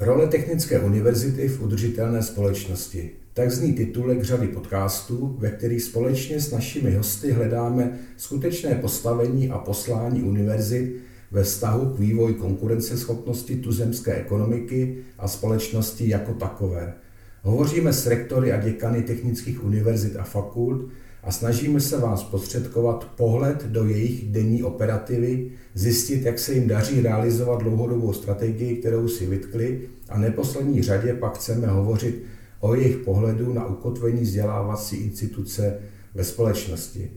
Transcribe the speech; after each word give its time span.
Role 0.00 0.26
Technické 0.26 0.80
univerzity 0.80 1.48
v 1.48 1.62
udržitelné 1.62 2.22
společnosti. 2.22 3.10
Tak 3.34 3.50
zní 3.50 3.72
titulek 3.72 4.22
řady 4.22 4.48
podcastů, 4.48 5.36
ve 5.38 5.50
kterých 5.50 5.82
společně 5.82 6.40
s 6.40 6.50
našimi 6.50 6.94
hosty 6.94 7.32
hledáme 7.32 7.98
skutečné 8.16 8.74
postavení 8.74 9.50
a 9.50 9.58
poslání 9.58 10.22
univerzit 10.22 10.96
ve 11.30 11.42
vztahu 11.42 11.94
k 11.94 11.98
vývoji 11.98 12.34
konkurenceschopnosti 12.34 13.56
tuzemské 13.56 14.14
ekonomiky 14.14 14.96
a 15.18 15.28
společnosti 15.28 16.08
jako 16.08 16.34
takové. 16.34 16.94
Hovoříme 17.42 17.92
s 17.92 18.06
rektory 18.06 18.52
a 18.52 18.60
děkany 18.60 19.02
technických 19.02 19.64
univerzit 19.64 20.16
a 20.16 20.22
fakult 20.22 20.88
a 21.24 21.32
snažíme 21.32 21.80
se 21.80 21.98
vám 21.98 22.16
zprostředkovat 22.16 23.04
pohled 23.16 23.66
do 23.66 23.84
jejich 23.84 24.28
denní 24.28 24.62
operativy, 24.62 25.50
zjistit, 25.74 26.22
jak 26.22 26.38
se 26.38 26.54
jim 26.54 26.68
daří 26.68 27.00
realizovat 27.00 27.62
dlouhodobou 27.62 28.12
strategii, 28.12 28.76
kterou 28.76 29.08
si 29.08 29.26
vytkli 29.26 29.80
a 30.08 30.18
neposlední 30.18 30.82
řadě 30.82 31.14
pak 31.14 31.34
chceme 31.34 31.66
hovořit 31.66 32.24
o 32.60 32.74
jejich 32.74 32.96
pohledu 32.96 33.52
na 33.52 33.66
ukotvení 33.66 34.20
vzdělávací 34.20 34.96
instituce 34.96 35.78
ve 36.14 36.24
společnosti. 36.24 37.10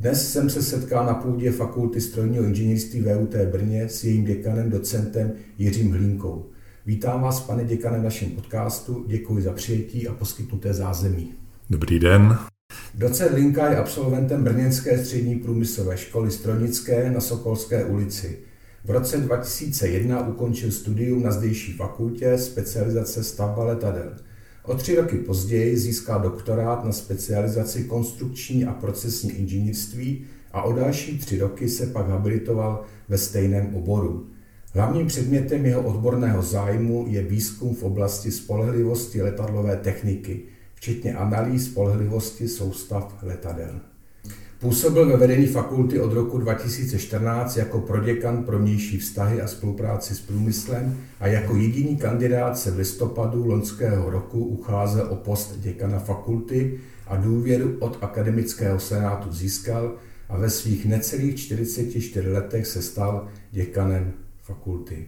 Dnes 0.00 0.32
jsem 0.32 0.50
se 0.50 0.62
setkal 0.62 1.06
na 1.06 1.14
půdě 1.14 1.52
Fakulty 1.52 2.00
strojního 2.00 2.44
inženýrství 2.44 3.00
VUT 3.00 3.34
Brně 3.34 3.88
s 3.88 4.04
jejím 4.04 4.24
děkanem, 4.24 4.70
docentem 4.70 5.32
Jiřím 5.58 5.92
Hlínkou. 5.92 6.46
Vítám 6.86 7.22
vás, 7.22 7.40
pane 7.40 7.64
děkane, 7.64 7.98
v 7.98 8.02
našem 8.02 8.30
podcastu, 8.30 9.04
děkuji 9.08 9.42
za 9.42 9.52
přijetí 9.52 10.08
a 10.08 10.14
poskytnuté 10.14 10.74
zázemí. 10.74 11.32
Dobrý 11.70 11.98
den. 11.98 12.38
Docent 12.94 13.34
Linka 13.34 13.70
je 13.70 13.76
absolventem 13.76 14.44
Brněnské 14.44 15.04
střední 15.04 15.36
průmyslové 15.36 15.96
školy 15.96 16.30
strojnické 16.30 17.10
na 17.10 17.20
Sokolské 17.20 17.84
ulici. 17.84 18.38
V 18.84 18.90
roce 18.90 19.16
2001 19.16 20.28
ukončil 20.28 20.70
studium 20.70 21.22
na 21.22 21.30
zdejší 21.30 21.72
fakultě 21.72 22.38
specializace 22.38 23.24
stavba 23.24 23.64
letadel. 23.64 24.16
O 24.62 24.74
tři 24.74 24.96
roky 24.96 25.16
později 25.16 25.76
získal 25.76 26.20
doktorát 26.20 26.84
na 26.84 26.92
specializaci 26.92 27.84
konstrukční 27.84 28.64
a 28.64 28.72
procesní 28.72 29.32
inženýrství 29.32 30.24
a 30.52 30.62
o 30.62 30.72
další 30.72 31.18
tři 31.18 31.38
roky 31.38 31.68
se 31.68 31.86
pak 31.86 32.08
habilitoval 32.08 32.84
ve 33.08 33.18
stejném 33.18 33.74
oboru. 33.74 34.26
Hlavním 34.74 35.06
předmětem 35.06 35.66
jeho 35.66 35.82
odborného 35.82 36.42
zájmu 36.42 37.06
je 37.08 37.22
výzkum 37.22 37.74
v 37.74 37.82
oblasti 37.82 38.30
spolehlivosti 38.30 39.22
letadlové 39.22 39.76
techniky, 39.76 40.42
včetně 40.80 41.14
analýz 41.14 41.64
spolehlivosti 41.64 42.48
soustav 42.48 43.18
letadel. 43.22 43.80
Působil 44.60 45.08
ve 45.08 45.16
vedení 45.16 45.46
fakulty 45.46 46.00
od 46.00 46.12
roku 46.12 46.38
2014 46.38 47.56
jako 47.56 47.80
proděkan 47.80 48.44
pro 48.44 48.58
vnější 48.58 48.98
vztahy 48.98 49.40
a 49.40 49.46
spolupráci 49.46 50.14
s 50.14 50.20
průmyslem 50.20 50.98
a 51.20 51.26
jako 51.26 51.56
jediný 51.56 51.96
kandidát 51.96 52.58
se 52.58 52.70
v 52.70 52.76
listopadu 52.76 53.46
loňského 53.46 54.10
roku 54.10 54.44
ucházel 54.44 55.06
o 55.10 55.16
post 55.16 55.58
děkana 55.58 55.98
fakulty 55.98 56.80
a 57.06 57.16
důvěru 57.16 57.76
od 57.80 57.98
akademického 58.00 58.80
senátu 58.80 59.32
získal 59.32 59.94
a 60.28 60.36
ve 60.36 60.50
svých 60.50 60.86
necelých 60.86 61.36
44 61.36 62.30
letech 62.30 62.66
se 62.66 62.82
stal 62.82 63.28
děkanem 63.52 64.12
fakulty. 64.42 65.06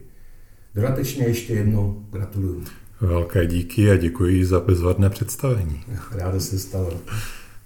Dodatečně 0.74 1.26
ještě 1.26 1.54
jednou 1.54 2.04
gratuluju. 2.10 2.64
Velké 3.02 3.46
díky 3.46 3.90
a 3.90 3.96
děkuji 3.96 4.44
za 4.44 4.60
bezvadné 4.60 5.10
představení. 5.10 5.84
Ráda 6.10 6.40
se 6.40 6.58
stalo. 6.58 7.00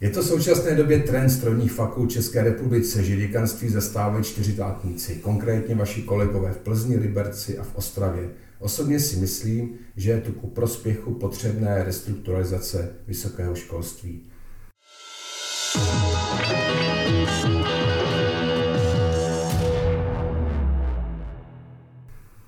Je 0.00 0.10
to 0.10 0.22
v 0.22 0.26
současné 0.26 0.74
době 0.74 0.98
trend 1.02 1.30
strojních 1.30 1.72
fakult 1.72 2.10
České 2.10 2.42
republice, 2.42 3.04
že 3.04 3.16
děkanství 3.16 3.68
zastávají 3.68 4.24
čtyřitátníci, 4.24 5.14
konkrétně 5.14 5.74
vaši 5.74 6.02
kolegové 6.02 6.52
v 6.52 6.56
Plzni, 6.56 6.96
Liberci 6.96 7.58
a 7.58 7.62
v 7.62 7.74
Ostravě. 7.74 8.28
Osobně 8.58 9.00
si 9.00 9.16
myslím, 9.16 9.74
že 9.96 10.10
je 10.10 10.20
tu 10.20 10.32
ku 10.32 10.46
prospěchu 10.46 11.14
potřebné 11.14 11.84
restrukturalizace 11.84 12.92
vysokého 13.06 13.54
školství. 13.54 14.20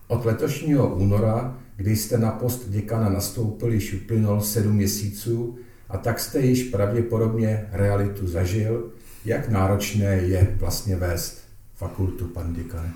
Od 0.09 0.25
letošního 0.25 0.94
února, 0.94 1.59
kdy 1.78 1.97
jste 1.97 2.19
na 2.19 2.31
post 2.31 2.69
děkana 2.69 3.09
nastoupili, 3.09 3.75
již 3.75 3.94
uplynulo 3.94 4.41
sedm 4.41 4.72
měsíců, 4.72 5.59
a 5.89 5.99
tak 5.99 6.21
jste 6.21 6.41
již 6.41 6.65
pravděpodobně 6.65 7.66
realitu 7.72 8.27
zažil. 8.27 8.84
Jak 9.25 9.49
náročné 9.49 10.05
je 10.05 10.56
vlastně 10.61 10.97
vést 10.97 11.43
fakultu, 11.77 12.25
pan 12.25 12.55
děkane? 12.55 12.93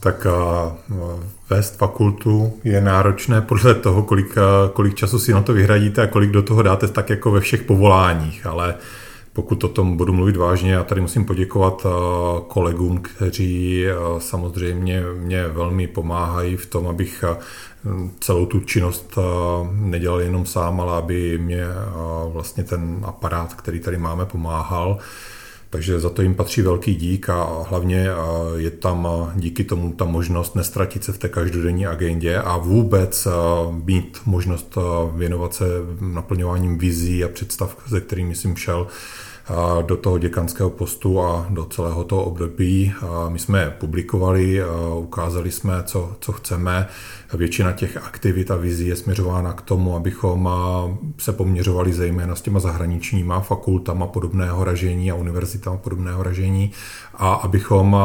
Tak 0.00 0.26
vést 1.50 1.76
fakultu 1.76 2.52
je 2.64 2.80
náročné 2.80 3.40
podle 3.40 3.74
toho, 3.74 4.02
kolik, 4.02 4.34
kolik 4.72 4.94
času 4.94 5.18
si 5.18 5.32
na 5.32 5.42
to 5.42 5.52
vyhradíte 5.52 6.02
a 6.02 6.06
kolik 6.06 6.30
do 6.30 6.42
toho 6.42 6.62
dáte, 6.62 6.88
tak 6.88 7.10
jako 7.10 7.30
ve 7.30 7.40
všech 7.40 7.62
povoláních, 7.62 8.46
ale 8.46 8.74
pokud 9.38 9.64
o 9.64 9.68
tom 9.68 9.96
budu 9.96 10.12
mluvit 10.12 10.36
vážně, 10.36 10.72
já 10.72 10.84
tady 10.84 11.00
musím 11.00 11.24
poděkovat 11.24 11.86
kolegům, 12.48 12.98
kteří 12.98 13.84
samozřejmě 14.18 15.02
mě 15.18 15.48
velmi 15.48 15.86
pomáhají 15.86 16.56
v 16.56 16.66
tom, 16.66 16.86
abych 16.86 17.24
celou 18.20 18.46
tu 18.46 18.60
činnost 18.60 19.18
nedělal 19.72 20.20
jenom 20.20 20.46
sám, 20.46 20.80
ale 20.80 20.98
aby 20.98 21.38
mě 21.38 21.64
vlastně 22.32 22.64
ten 22.64 23.00
aparát, 23.02 23.54
který 23.54 23.80
tady 23.80 23.98
máme, 23.98 24.26
pomáhal. 24.26 24.98
Takže 25.70 26.00
za 26.00 26.10
to 26.10 26.22
jim 26.22 26.34
patří 26.34 26.62
velký 26.62 26.94
dík 26.94 27.30
a 27.30 27.64
hlavně 27.68 28.06
je 28.56 28.70
tam 28.70 29.08
díky 29.34 29.64
tomu 29.64 29.92
ta 29.92 30.04
možnost 30.04 30.54
nestratit 30.54 31.04
se 31.04 31.12
v 31.12 31.18
té 31.18 31.28
každodenní 31.28 31.86
agendě 31.86 32.38
a 32.38 32.56
vůbec 32.56 33.28
mít 33.84 34.18
možnost 34.26 34.78
věnovat 35.14 35.54
se 35.54 35.64
naplňováním 36.00 36.78
vizí 36.78 37.24
a 37.24 37.28
představ, 37.28 37.76
ze 37.86 38.00
kterými 38.00 38.34
jsem 38.34 38.56
šel 38.56 38.86
do 39.82 39.96
toho 39.96 40.18
děkanského 40.18 40.70
postu 40.70 41.22
a 41.22 41.46
do 41.50 41.64
celého 41.64 42.04
toho 42.04 42.24
období. 42.24 42.92
My 43.28 43.38
jsme 43.38 43.76
publikovali, 43.80 44.60
ukázali 44.98 45.50
jsme, 45.50 45.82
co, 45.82 46.16
co 46.20 46.32
chceme. 46.32 46.88
Většina 47.34 47.72
těch 47.72 47.96
aktivit 47.96 48.50
a 48.50 48.56
vizí 48.56 48.88
je 48.88 48.96
směřována 48.96 49.52
k 49.52 49.62
tomu, 49.62 49.96
abychom 49.96 50.48
se 51.18 51.32
poměřovali 51.32 51.92
zejména 51.92 52.34
s 52.34 52.42
těma 52.42 52.60
zahraničníma 52.60 53.40
fakultama 53.40 54.06
podobného 54.06 54.64
ražení 54.64 55.10
a 55.10 55.14
univerzitama 55.14 55.76
podobného 55.76 56.22
ražení 56.22 56.70
a 57.14 57.34
abychom 57.34 57.96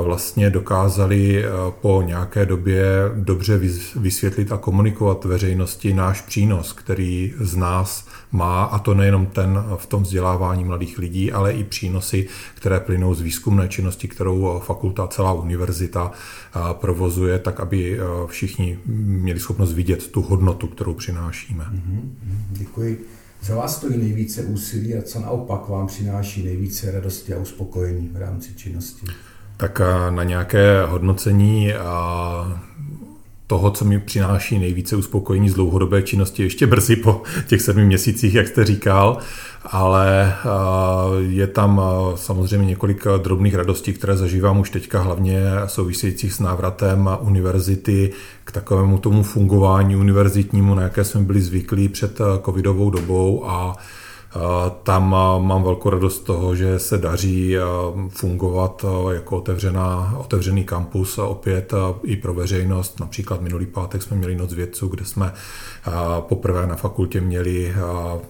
vlastně 0.00 0.50
dokázali 0.50 1.44
po 1.80 2.02
nějaké 2.06 2.46
době 2.46 2.84
dobře 3.14 3.60
vysvětlit 3.96 4.52
a 4.52 4.56
komunikovat 4.56 5.24
veřejnosti 5.24 5.94
náš 5.94 6.20
přínos, 6.20 6.72
který 6.72 7.34
z 7.40 7.56
nás 7.56 8.06
má, 8.32 8.64
a 8.64 8.78
to 8.78 8.94
nejenom 8.94 9.26
ten 9.26 9.64
v 9.76 9.86
tom 9.86 10.02
vzdělávání 10.02 10.64
mladých 10.64 10.98
lidí, 10.98 11.32
ale 11.32 11.52
i 11.52 11.64
přínosy, 11.64 12.26
které 12.54 12.80
plynou 12.80 13.14
z 13.14 13.20
výzkumné 13.20 13.68
činnosti, 13.68 14.08
kterou 14.08 14.60
fakulta, 14.64 15.06
celá 15.06 15.32
univerzita 15.32 16.12
provozuje, 16.72 17.38
tak 17.38 17.60
aby 17.60 17.98
všichni 18.26 18.78
měli 18.86 19.40
schopnost 19.40 19.72
vidět 19.72 20.08
tu 20.08 20.22
hodnotu, 20.22 20.66
kterou 20.66 20.94
přinášíme. 20.94 21.64
Mm-hmm, 21.64 22.00
děkuji. 22.50 23.06
Co 23.42 23.56
vás 23.56 23.76
stojí 23.76 23.98
nejvíce 23.98 24.42
úsilí 24.42 24.94
a 24.94 25.02
co 25.02 25.20
naopak 25.20 25.68
vám 25.68 25.86
přináší 25.86 26.44
nejvíce 26.44 26.90
radosti 26.90 27.34
a 27.34 27.38
uspokojení 27.38 28.08
v 28.12 28.16
rámci 28.16 28.54
činnosti? 28.54 29.06
Tak 29.56 29.80
na 30.10 30.22
nějaké 30.22 30.84
hodnocení 30.86 31.72
toho, 33.46 33.70
co 33.70 33.84
mi 33.84 34.00
přináší 34.00 34.58
nejvíce 34.58 34.96
uspokojení 34.96 35.48
z 35.48 35.54
dlouhodobé 35.54 36.02
činnosti, 36.02 36.42
ještě 36.42 36.66
brzy 36.66 36.96
po 36.96 37.22
těch 37.46 37.62
sedmi 37.62 37.84
měsících, 37.84 38.34
jak 38.34 38.48
jste 38.48 38.64
říkal, 38.64 39.18
ale 39.64 40.34
je 41.18 41.46
tam 41.46 41.80
samozřejmě 42.14 42.66
několik 42.66 43.04
drobných 43.22 43.54
radostí, 43.54 43.92
které 43.92 44.16
zažívám 44.16 44.58
už 44.58 44.70
teďka, 44.70 45.02
hlavně 45.02 45.42
souvisejících 45.66 46.32
s 46.32 46.40
návratem 46.40 47.10
univerzity 47.20 48.10
k 48.44 48.52
takovému 48.52 48.98
tomu 48.98 49.22
fungování 49.22 49.96
univerzitnímu, 49.96 50.74
na 50.74 50.82
jaké 50.82 51.04
jsme 51.04 51.20
byli 51.20 51.40
zvyklí 51.40 51.88
před 51.88 52.18
covidovou 52.44 52.90
dobou 52.90 53.46
a 53.46 53.76
Tam 54.82 55.10
mám 55.46 55.62
velkou 55.62 55.90
radost 55.90 56.16
z 56.16 56.20
toho, 56.20 56.56
že 56.56 56.78
se 56.78 56.98
daří 56.98 57.56
fungovat 58.08 58.84
jako 59.12 59.36
otevřená, 59.36 60.14
otevřený 60.18 60.64
kampus 60.64 61.18
opět 61.18 61.72
i 62.02 62.16
pro 62.16 62.34
veřejnost. 62.34 63.00
Například 63.00 63.40
minulý 63.40 63.66
pátek 63.66 64.02
jsme 64.02 64.16
měli 64.16 64.36
noc 64.36 64.52
vědců, 64.52 64.88
kde 64.88 65.04
jsme 65.04 65.32
poprvé 66.20 66.66
na 66.66 66.76
fakultě 66.76 67.20
měli 67.20 67.74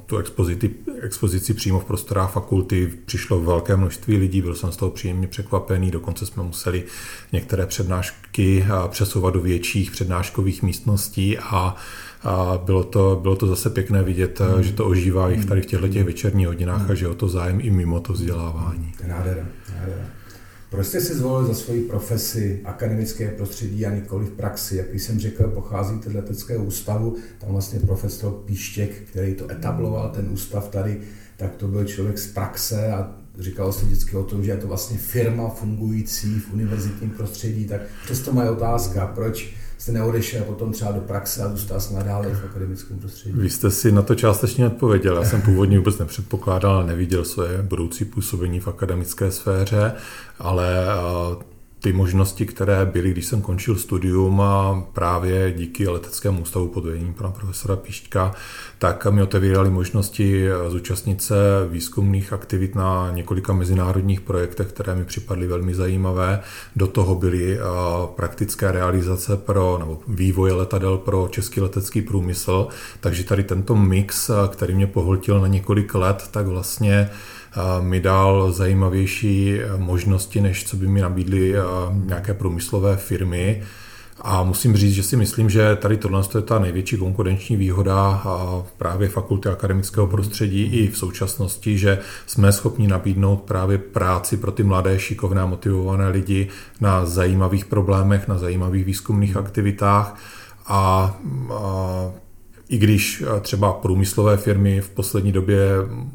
tu 0.07 0.17
expozici, 0.17 0.71
expozici 1.01 1.55
přímo 1.55 1.81
v 1.81 1.85
prostorách 1.85 2.33
fakulty. 2.33 2.93
Přišlo 3.07 3.41
velké 3.41 3.77
množství 3.77 4.17
lidí, 4.17 4.43
byl 4.43 4.55
jsem 4.55 4.73
z 4.73 4.77
toho 4.77 4.91
příjemně 4.91 5.27
překvapený, 5.27 5.91
dokonce 5.91 6.27
jsme 6.27 6.43
museli 6.43 6.85
některé 7.33 7.67
přednášky 7.67 8.67
přesouvat 8.89 9.35
do 9.35 9.41
větších 9.41 9.91
přednáškových 9.91 10.63
místností 10.63 11.39
a 11.39 11.77
a 12.25 12.61
bylo 12.65 12.85
to, 12.85 13.19
bylo 13.23 13.37
to 13.37 13.47
zase 13.47 13.71
pěkné 13.71 14.03
vidět, 14.03 14.41
mm. 14.57 14.63
že 14.63 14.73
to 14.73 14.87
ožívá 14.87 15.31
i 15.31 15.45
tady 15.45 15.63
v 15.63 15.67
těchto 15.67 15.89
těch 15.89 16.05
večerních 16.05 16.47
hodinách 16.47 16.85
mm. 16.85 16.91
a 16.91 16.95
že 16.95 17.09
o 17.09 17.15
to 17.15 17.29
zájem 17.29 17.59
i 17.63 17.71
mimo 17.71 18.01
to 18.01 18.13
vzdělávání. 18.13 18.93
Nádhera, 19.09 19.47
nádhera. 19.75 20.07
Proč 20.71 20.87
jste 20.87 21.01
si 21.01 21.15
zvolili 21.15 21.49
za 21.49 21.55
svoji 21.55 21.83
profesi 21.83 22.61
akademické 22.65 23.29
prostředí 23.29 23.87
a 23.87 23.95
nikoli 23.95 24.27
v 24.27 24.31
praxi? 24.31 24.77
Jak 24.77 25.01
jsem 25.01 25.21
řekl, 25.21 25.43
pocházíte 25.45 26.11
z 26.11 26.15
leteckého 26.15 26.65
ústavu, 26.65 27.17
tam 27.39 27.51
vlastně 27.53 27.81
profesor 27.81 28.33
Píštěk, 28.33 28.91
který 29.11 29.35
to 29.35 29.51
etabloval, 29.51 30.11
ten 30.11 30.29
ústav 30.31 30.69
tady, 30.69 31.01
tak 31.37 31.55
to 31.55 31.69
byl 31.69 31.85
člověk 31.85 32.19
z 32.19 32.33
praxe 32.33 32.93
a 32.93 33.13
říkalo 33.39 33.73
se 33.73 33.87
vždycky 33.87 34.17
o 34.17 34.23
tom, 34.23 34.45
že 34.45 34.51
je 34.51 34.57
to 34.57 34.67
vlastně 34.67 34.99
firma 34.99 35.49
fungující 35.49 36.41
v 36.41 36.55
univerzitním 36.55 37.11
prostředí, 37.11 37.65
tak 37.65 37.81
přesto 38.05 38.33
moje 38.33 38.51
otázka, 38.51 39.07
proč 39.07 39.55
jste 39.79 39.93
neodešel 39.93 40.45
potom 40.45 40.73
třeba 40.73 40.93
do 40.93 41.01
praxe 41.01 41.43
a 41.43 41.49
zůstal 41.49 41.81
jste 41.81 41.95
nadále 41.95 42.35
v 42.35 42.45
akademickém 42.51 42.99
prostředí? 42.99 43.41
Vy 43.41 43.51
jste 43.51 43.71
si 43.71 43.93
na 43.93 44.03
to 44.03 44.15
částečně 44.15 44.67
odpověděl. 44.67 45.17
Já 45.17 45.25
jsem 45.25 45.43
původně 45.43 45.79
vůbec 45.79 45.99
nepředpokládal 45.99 46.87
neviděl 46.87 47.25
své 47.25 47.63
budoucí 47.63 48.05
působení 48.05 48.61
v 48.61 48.69
akademické 48.69 49.31
sféře, 49.31 49.93
ale 50.39 50.87
ty 51.85 51.93
možnosti, 51.93 52.47
které 52.47 52.87
byly, 52.87 53.11
když 53.11 53.27
jsem 53.27 53.43
končil 53.43 53.77
studium 53.77 54.41
a 54.41 54.85
právě 54.93 55.53
díky 55.57 55.89
leteckému 55.89 56.43
ústavu 56.43 56.69
pod 56.69 56.85
vedením 56.85 57.15
pana 57.15 57.31
profesora 57.31 57.77
Píšťka, 57.77 58.35
tak 58.79 59.07
mi 59.07 59.23
otevíraly 59.23 59.71
možnosti 59.71 60.47
zúčastnit 60.69 61.23
se 61.23 61.35
výzkumných 61.69 62.33
aktivit 62.33 62.75
na 62.75 63.11
několika 63.11 63.53
mezinárodních 63.53 64.21
projektech, 64.21 64.67
které 64.67 64.95
mi 64.95 65.05
připadly 65.05 65.47
velmi 65.47 65.75
zajímavé. 65.75 66.41
Do 66.77 66.87
toho 66.87 67.15
byly 67.15 67.59
praktické 68.17 68.73
realizace 68.73 69.37
pro, 69.37 69.77
nebo 69.79 70.01
vývoje 70.09 70.53
letadel 70.53 70.99
pro 70.99 71.29
český 71.31 71.61
letecký 71.61 72.03
průmysl, 72.03 72.69
takže 73.01 73.25
tady 73.25 73.45
tento 73.45 73.75
mix, 73.75 74.31
který 74.49 74.75
mě 74.75 74.87
pohltil 74.87 75.41
na 75.41 75.47
několik 75.47 75.95
let, 75.95 76.29
tak 76.31 76.47
vlastně 76.47 77.11
mi 77.81 78.01
dal 78.01 78.53
zajímavější 78.53 79.59
možnosti, 79.77 80.41
než 80.41 80.65
co 80.65 80.77
by 80.77 80.87
mi 80.87 81.01
nabídly 81.01 81.55
nějaké 81.91 82.35
průmyslové 82.35 82.97
firmy. 82.97 83.63
A 84.21 84.43
musím 84.43 84.77
říct, 84.77 84.95
že 84.95 85.03
si 85.03 85.17
myslím, 85.17 85.51
že 85.51 85.77
tady 85.77 85.97
tohle 85.97 86.23
je 86.35 86.43
ta 86.43 86.59
největší 86.59 86.97
konkurenční 86.97 87.57
výhoda 87.57 88.23
právě 88.77 89.09
fakulty 89.09 89.49
akademického 89.49 90.07
prostředí 90.07 90.63
i 90.63 90.89
v 90.89 90.99
současnosti, 90.99 91.79
že 91.79 91.99
jsme 92.27 92.53
schopni 92.53 92.89
nabídnout 92.89 93.43
právě 93.43 93.79
práci 93.79 94.37
pro 94.37 94.53
ty 94.53 94.63
mladé, 94.63 94.99
šikovné 94.99 95.41
a 95.41 95.47
motivované 95.47 96.09
lidi 96.09 96.49
na 96.81 97.07
zajímavých 97.07 97.65
problémech, 97.65 98.29
na 98.29 98.39
zajímavých 98.39 98.85
výzkumných 98.85 99.37
aktivitách 99.37 100.17
a, 100.67 101.17
a 101.53 102.11
i 102.75 102.79
když 102.79 103.23
eh, 103.23 103.41
třeba 103.41 103.73
průmyslové 103.73 104.37
firmy 104.37 104.81
v 104.81 104.91
poslední 104.91 105.33
době 105.33 105.59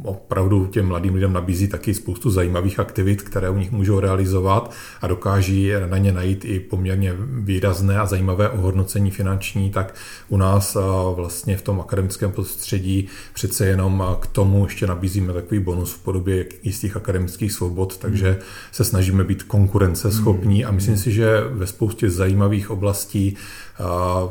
opravdu 0.04 0.66
těm 0.66 0.86
mladým 0.86 1.14
lidem 1.14 1.34
nabízí 1.34 1.68
taky 1.68 1.94
spoustu 1.94 2.30
zajímavých 2.30 2.80
aktivit, 2.80 3.22
které 3.22 3.50
u 3.50 3.58
nich 3.58 3.72
můžou 3.72 4.00
realizovat 4.00 4.72
a 5.02 5.08
dokáží 5.08 5.72
na 5.90 5.98
ně 5.98 6.12
najít 6.12 6.46
i 6.46 6.60
poměrně 6.60 7.14
výrazné 7.30 8.00
a 8.00 8.06
zajímavé 8.06 8.50
ohodnocení 8.50 9.12
finanční, 9.12 9.70
tak 9.70 9.96
u 10.30 10.38
nás 10.38 10.76
eh, 10.76 10.80
vlastně 11.16 11.58
v 11.58 11.62
tom 11.62 11.82
akademickém 11.82 12.32
prostředí 12.32 13.08
přece 13.34 13.66
jenom 13.66 14.04
eh, 14.04 14.16
k 14.20 14.28
tomu 14.28 14.64
ještě 14.64 14.88
nabízíme 14.88 15.34
takový 15.34 15.60
bonus 15.60 15.94
v 15.94 16.04
podobě 16.04 16.46
jistých 16.64 16.96
akademických 16.96 17.52
svobod, 17.52 17.98
takže 17.98 18.40
se 18.72 18.84
snažíme 18.84 19.24
být 19.24 19.44
konkurenceschopní 19.44 20.66
a 20.66 20.72
myslím 20.72 20.98
si, 20.98 21.12
že 21.12 21.42
ve 21.50 21.68
spoustě 21.68 22.10
zajímavých 22.10 22.70
oblastí 22.72 23.38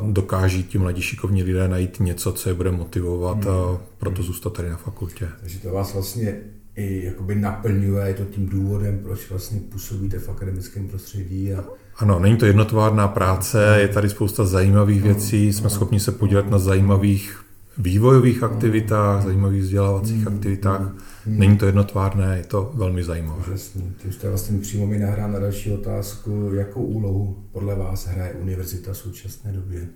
dokáží 0.01 0.63
ti 0.63 0.77
mladí 0.77 1.01
šikovní 1.01 1.43
lidé 1.43 1.67
najít 1.67 1.99
něco, 1.99 2.18
co 2.19 2.49
je 2.49 2.55
bude 2.55 2.71
motivovat 2.71 3.43
hmm. 3.43 3.53
a 3.53 3.81
proto 3.97 4.23
zůstat 4.23 4.53
tady 4.53 4.69
na 4.69 4.77
fakultě. 4.77 5.29
Takže 5.41 5.59
to 5.59 5.69
vás 5.69 5.93
vlastně 5.93 6.41
i 6.75 7.05
jakoby 7.05 7.35
naplňuje, 7.35 8.07
je 8.07 8.13
to 8.13 8.25
tím 8.25 8.49
důvodem, 8.49 8.99
proč 9.03 9.29
vlastně 9.29 9.59
působíte 9.59 10.19
v 10.19 10.29
akademickém 10.29 10.87
prostředí. 10.87 11.53
A... 11.53 11.63
Ano, 11.97 12.19
není 12.19 12.37
to 12.37 12.45
jednotvárná 12.45 13.07
práce, 13.07 13.77
je 13.81 13.87
tady 13.87 14.09
spousta 14.09 14.45
zajímavých 14.45 15.01
věcí, 15.01 15.53
jsme 15.53 15.69
schopni 15.69 15.99
se 15.99 16.11
podílet 16.11 16.49
na 16.49 16.59
zajímavých 16.59 17.45
vývojových 17.77 18.43
aktivitách, 18.43 19.23
zajímavých 19.23 19.61
vzdělávacích 19.61 20.27
aktivitách. 20.27 20.81
Není 21.25 21.57
to 21.57 21.65
jednotvárné, 21.65 22.37
je 22.37 22.43
to 22.43 22.71
velmi 22.73 23.03
zajímavé. 23.03 23.43
Úžasný. 23.47 23.93
Ty 24.01 24.07
už 24.07 24.23
vlastně 24.23 24.59
přímo 24.59 24.87
mi 24.87 24.99
nahrá 24.99 25.27
na 25.27 25.39
další 25.39 25.71
otázku. 25.71 26.51
Jakou 26.53 26.83
úlohu 26.83 27.43
podle 27.51 27.75
vás 27.75 28.07
hraje 28.07 28.33
univerzita 28.33 28.93
v 28.93 28.97
současné 28.97 29.51
době? 29.51 29.87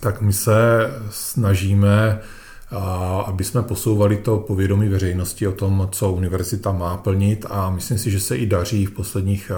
Tak 0.00 0.20
my 0.20 0.32
se 0.32 0.90
snažíme 1.10 2.20
aby 3.26 3.44
jsme 3.44 3.62
posouvali 3.62 4.16
to 4.16 4.36
povědomí 4.36 4.88
veřejnosti 4.88 5.48
o 5.48 5.52
tom, 5.52 5.88
co 5.92 6.12
univerzita 6.12 6.72
má 6.72 6.96
plnit. 6.96 7.46
A 7.50 7.70
myslím 7.70 7.98
si, 7.98 8.10
že 8.10 8.20
se 8.20 8.36
i 8.36 8.46
daří 8.46 8.86
v 8.86 8.90
posledních 8.90 9.52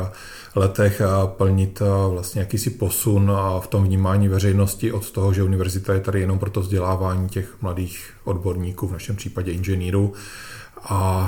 letech 0.55 1.03
plnit 1.27 1.83
vlastně 2.11 2.41
jakýsi 2.41 2.71
posun 2.71 3.33
v 3.61 3.67
tom 3.67 3.85
vnímání 3.85 4.29
veřejnosti 4.29 4.93
od 4.93 5.11
toho, 5.11 5.33
že 5.33 5.43
univerzita 5.43 5.95
je 5.95 6.01
tady 6.01 6.21
jenom 6.21 6.39
pro 6.39 6.51
to 6.51 6.61
vzdělávání 6.61 7.29
těch 7.29 7.63
mladých 7.63 8.11
odborníků, 8.25 8.89
v 8.89 8.93
našem 8.93 9.17
případě 9.17 9.53
inženýrů, 9.53 10.13
a 10.85 11.27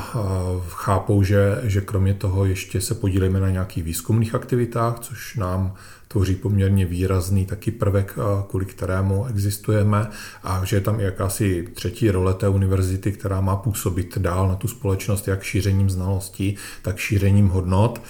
chápou, 0.69 1.23
že, 1.23 1.61
že 1.63 1.81
kromě 1.81 2.15
toho 2.15 2.45
ještě 2.45 2.81
se 2.81 2.95
podílíme 2.95 3.41
na 3.41 3.51
nějakých 3.51 3.85
výzkumných 3.85 4.35
aktivitách, 4.35 4.99
což 5.01 5.37
nám 5.37 5.75
tvoří 6.09 6.35
poměrně 6.35 6.87
výrazný 6.87 7.47
taky 7.47 7.71
prvek, 7.71 8.19
kvůli 8.49 8.67
kterému 8.67 9.27
existujeme 9.27 10.11
a 10.43 10.65
že 10.65 10.77
je 10.77 10.81
tam 10.81 11.01
i 11.01 11.03
jakási 11.03 11.69
třetí 11.75 12.11
role 12.11 12.35
té 12.35 12.49
univerzity, 12.49 13.13
která 13.13 13.41
má 13.41 13.57
působit 13.57 14.19
dál 14.19 14.49
na 14.49 14.55
tu 14.55 14.69
společnost 14.69 15.29
jak 15.29 15.43
šířením 15.43 15.91
znalostí, 15.91 16.57
tak 16.83 16.97
šířením 16.97 17.49
hodnot. 17.49 18.03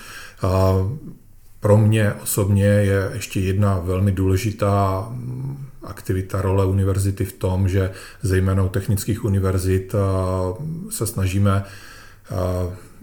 Pro 1.61 1.79
mě 1.79 2.13
osobně 2.23 2.65
je 2.65 3.11
ještě 3.15 3.41
jedna 3.41 3.79
velmi 3.79 4.13
důležitá 4.13 5.09
aktivita 5.87 6.43
role 6.43 6.67
univerzity 6.67 7.25
v 7.25 7.33
tom, 7.33 7.69
že 7.69 7.91
zejména 8.23 8.63
u 8.63 8.69
technických 8.69 9.25
univerzit 9.25 9.95
se 10.91 11.07
snažíme 11.07 11.65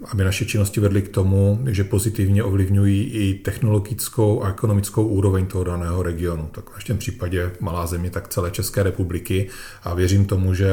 aby 0.06 0.24
naše 0.24 0.46
činnosti 0.46 0.80
vedly 0.80 1.02
k 1.02 1.10
tomu, 1.10 1.60
že 1.70 1.84
pozitivně 1.84 2.44
ovlivňují 2.44 3.04
i 3.04 3.34
technologickou 3.34 4.44
a 4.44 4.50
ekonomickou 4.50 5.08
úroveň 5.08 5.46
toho 5.46 5.64
daného 5.64 6.04
regionu. 6.04 6.50
Tak 6.52 6.70
v 6.70 6.74
našem 6.74 6.98
případě 6.98 7.52
malá 7.60 7.88
země, 7.88 8.10
tak 8.10 8.28
celé 8.28 8.52
České 8.52 8.84
republiky 8.84 9.48
a 9.84 9.94
věřím 9.94 10.26
tomu, 10.26 10.54
že, 10.54 10.70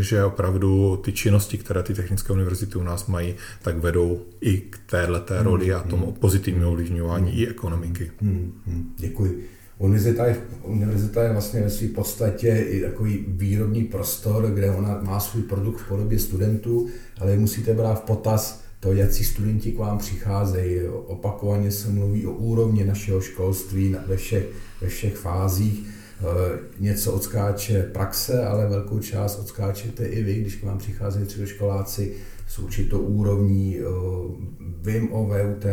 že 0.00 0.24
opravdu 0.24 0.96
ty 1.04 1.12
činnosti, 1.12 1.58
které 1.58 1.82
ty 1.82 1.94
technické 1.94 2.32
univerzity 2.32 2.78
u 2.78 2.82
nás 2.82 3.06
mají, 3.06 3.34
tak 3.62 3.78
vedou 3.78 4.24
i 4.40 4.58
k 4.58 4.78
této 4.86 5.42
roli 5.42 5.72
a 5.72 5.82
tomu 5.82 6.12
pozitivnímu 6.12 6.68
ovlivňování 6.68 7.38
i 7.40 7.48
ekonomiky. 7.48 8.10
Hmm, 8.20 8.52
hmm, 8.66 8.94
děkuji. 8.96 9.57
Univerzita 9.78 10.26
je, 10.26 10.36
univerzita 10.62 11.22
je 11.22 11.32
vlastně 11.32 11.60
ve 11.60 11.70
své 11.70 11.88
podstatě 11.88 12.48
i 12.68 12.80
takový 12.80 13.24
výrobní 13.28 13.84
prostor, 13.84 14.50
kde 14.50 14.70
ona 14.70 15.00
má 15.02 15.20
svůj 15.20 15.42
produkt 15.42 15.80
v 15.80 15.88
podobě 15.88 16.18
studentů, 16.18 16.88
ale 17.20 17.36
musíte 17.36 17.74
brát 17.74 17.94
v 17.94 18.06
potaz 18.06 18.62
to, 18.80 18.92
jaký 18.92 19.24
studenti 19.24 19.72
k 19.72 19.78
vám 19.78 19.98
přicházejí. 19.98 20.80
Opakovaně 20.88 21.70
se 21.70 21.88
mluví 21.88 22.26
o 22.26 22.32
úrovni 22.32 22.84
našeho 22.84 23.20
školství 23.20 23.96
ve 24.06 24.16
všech, 24.16 24.46
ve 24.80 24.88
všech 24.88 25.16
fázích. 25.16 25.86
E, 25.86 26.58
něco 26.78 27.12
odskáče 27.12 27.82
praxe, 27.82 28.44
ale 28.44 28.66
velkou 28.66 28.98
část 28.98 29.38
odskáčete 29.38 30.06
i 30.06 30.22
vy, 30.22 30.34
když 30.34 30.56
k 30.56 30.64
vám 30.64 30.78
přicházejí 30.78 31.24
středoškoláci 31.24 32.12
s 32.48 32.58
určitou 32.58 32.98
úrovní. 32.98 33.78
Eh, 33.78 33.82
vím 34.82 35.12
o 35.12 35.24
VUT, 35.24 35.64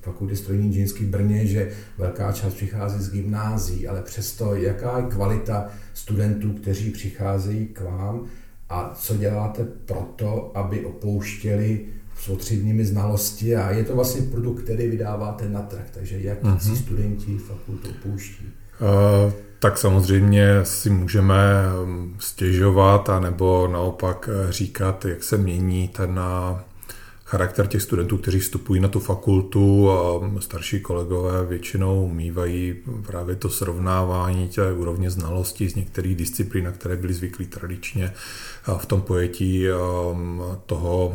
fakulty 0.00 0.36
strojní 0.36 0.66
inženýrský 0.66 1.04
v 1.04 1.08
Brně, 1.08 1.46
že 1.46 1.70
velká 1.98 2.32
část 2.32 2.54
přichází 2.54 3.04
z 3.04 3.10
gymnází, 3.10 3.88
ale 3.88 4.02
přesto 4.02 4.54
jaká 4.54 4.98
je 4.98 5.04
kvalita 5.04 5.68
studentů, 5.94 6.52
kteří 6.52 6.90
přicházejí 6.90 7.66
k 7.66 7.80
vám 7.80 8.26
a 8.68 8.94
co 8.94 9.16
děláte 9.16 9.64
proto, 9.84 10.52
aby 10.54 10.84
opouštěli 10.84 11.86
spotřebními 12.18 12.84
znalosti 12.84 13.56
a 13.56 13.70
je 13.70 13.84
to 13.84 13.94
vlastně 13.94 14.22
produkt, 14.22 14.62
který 14.62 14.88
vydáváte 14.88 15.48
na 15.48 15.62
trh, 15.62 15.86
takže 15.94 16.18
jak 16.20 16.42
mm-hmm. 16.42 16.58
si 16.58 16.76
studenti 16.76 17.38
fakultu 17.38 17.88
opouští? 17.90 18.44
Uh 18.80 19.32
Tak 19.64 19.78
samozřejmě 19.78 20.64
si 20.64 20.90
můžeme 20.90 21.36
hm, 21.86 22.16
stěžovat, 22.18 23.08
anebo 23.08 23.68
naopak 23.68 24.28
říkat, 24.50 25.04
jak 25.04 25.22
se 25.22 25.36
mění 25.36 25.88
ten 25.88 26.20
charakter 27.34 27.66
těch 27.66 27.82
studentů, 27.82 28.16
kteří 28.18 28.38
vstupují 28.38 28.80
na 28.80 28.88
tu 28.88 29.00
fakultu 29.00 29.90
a 29.90 30.20
starší 30.40 30.80
kolegové 30.80 31.46
většinou 31.46 32.08
mývají 32.08 32.74
právě 33.06 33.36
to 33.36 33.50
srovnávání 33.50 34.48
té 34.48 34.72
úrovně 34.72 35.10
znalostí 35.10 35.68
z 35.68 35.74
některých 35.74 36.16
disciplín, 36.16 36.64
na 36.64 36.70
které 36.70 36.96
byli 36.96 37.14
zvyklí 37.14 37.46
tradičně 37.46 38.12
v 38.78 38.86
tom 38.86 39.00
pojetí 39.00 39.66
um, 39.70 40.42
toho, 40.66 41.14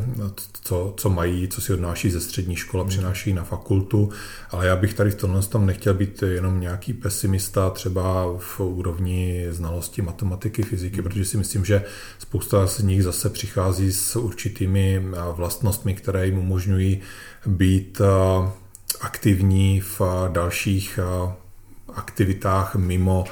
co, 0.63 0.93
co 0.97 1.09
mají, 1.09 1.47
co 1.47 1.61
si 1.61 1.73
odnáší 1.73 2.09
ze 2.09 2.21
střední 2.21 2.55
školy, 2.55 2.81
hmm. 2.81 2.89
přináší 2.89 3.33
na 3.33 3.43
fakultu. 3.43 4.09
Ale 4.51 4.67
já 4.67 4.75
bych 4.75 4.93
tady 4.93 5.11
v 5.11 5.15
tomhle 5.15 5.41
tom 5.41 5.65
nechtěl 5.65 5.93
být 5.93 6.23
jenom 6.23 6.59
nějaký 6.59 6.93
pesimista 6.93 7.69
třeba 7.69 8.35
v 8.37 8.59
úrovni 8.59 9.47
znalosti 9.49 10.01
matematiky, 10.01 10.63
fyziky, 10.63 11.01
protože 11.01 11.25
si 11.25 11.37
myslím, 11.37 11.65
že 11.65 11.83
spousta 12.19 12.67
z 12.67 12.79
nich 12.79 13.03
zase 13.03 13.29
přichází 13.29 13.91
s 13.91 14.15
určitými 14.15 15.05
vlastnostmi, 15.35 15.93
které 15.93 16.08
jim 16.17 16.37
umožňují 16.37 17.01
být 17.45 18.01
aktivní 19.01 19.81
v 19.81 20.01
dalších 20.31 20.99
aktivitách 21.95 22.75
mimo 22.75 23.23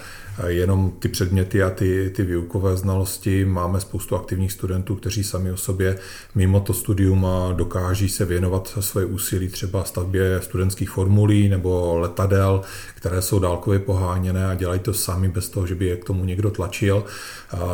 jenom 0.46 0.92
ty 1.00 1.08
předměty 1.08 1.64
a 1.64 1.70
ty, 1.70 2.12
ty 2.16 2.24
výukové 2.24 2.78
znalosti. 2.78 3.46
Máme 3.46 3.80
spoustu 3.80 4.16
aktivních 4.16 4.52
studentů, 4.52 4.96
kteří 4.96 5.24
sami 5.24 5.52
o 5.52 5.58
sobě 5.58 5.98
mimo 6.36 6.60
to 6.60 6.74
studium 6.74 7.28
dokáží 7.54 8.10
se 8.10 8.26
věnovat 8.26 8.78
své 8.80 9.06
úsilí 9.06 9.48
třeba 9.48 9.84
stavbě 9.84 10.42
studentských 10.42 10.90
formulí 10.90 11.50
nebo 11.50 12.00
letadel, 12.00 12.62
které 12.96 13.22
jsou 13.22 13.40
dálkově 13.40 13.80
poháněné 13.80 14.46
a 14.46 14.56
dělají 14.56 14.80
to 14.80 14.94
sami 14.94 15.30
bez 15.30 15.50
toho, 15.50 15.68
že 15.68 15.76
by 15.76 15.86
je 15.86 15.96
k 15.98 16.06
tomu 16.06 16.26
někdo 16.26 16.52
tlačil. 16.52 17.04